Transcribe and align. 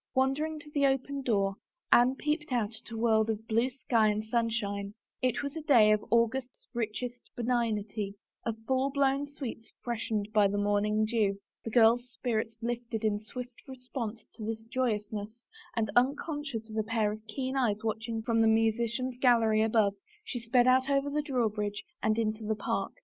Wandering 0.15 0.57
to 0.61 0.71
the 0.71 0.87
open 0.87 1.21
door 1.21 1.57
Anne 1.91 2.15
peeped 2.15 2.51
out 2.51 2.73
at 2.75 2.89
a 2.89 2.97
world 2.97 3.29
of 3.29 3.47
blue 3.47 3.69
sky 3.69 4.07
and 4.07 4.25
sunshine. 4.25 4.95
It 5.21 5.43
was 5.43 5.55
a 5.55 5.61
day 5.61 5.91
of 5.91 6.03
August's 6.09 6.67
richest 6.73 7.29
benignity, 7.35 8.15
of 8.43 8.57
full 8.65 8.89
blown 8.89 9.27
sweets 9.27 9.71
fresh 9.83 10.09
38 10.09 10.13
A 10.13 10.17
ROSE 10.17 10.23
AND 10.23 10.25
SOME 10.25 10.25
WORDS 10.27 10.29
ened 10.29 10.33
by 10.33 10.47
the 10.47 10.57
morning 10.63 11.05
dew. 11.05 11.39
The 11.63 11.69
girl's 11.69 12.09
spirits 12.09 12.57
lifted 12.63 13.05
in 13.05 13.19
swift 13.19 13.67
response 13.67 14.25
to 14.37 14.49
its 14.49 14.63
joyousness 14.63 15.29
and 15.75 15.91
unconscious 15.95 16.67
of 16.71 16.77
a 16.77 16.83
pair 16.83 17.11
of 17.11 17.23
keen 17.27 17.55
eyes 17.55 17.83
watching 17.83 18.23
from 18.23 18.41
the 18.41 18.47
musician's 18.47 19.19
gallery 19.19 19.61
above 19.61 19.93
she 20.23 20.39
sped 20.39 20.65
out 20.65 20.89
over 20.89 21.11
the 21.11 21.21
drawbridge 21.21 21.83
and 22.01 22.17
into 22.17 22.43
the 22.43 22.55
park. 22.55 22.93